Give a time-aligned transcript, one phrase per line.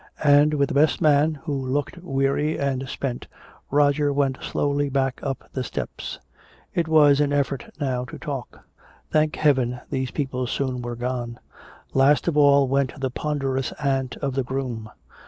[0.23, 3.27] And with the best man, who looked weary and spent,
[3.69, 6.17] Roger went slowly back up the steps.
[6.73, 8.65] It was an effort now to talk.
[9.11, 11.39] Thank Heaven these people soon were gone.
[11.93, 14.89] Last of all went the ponderous aunt of the groom.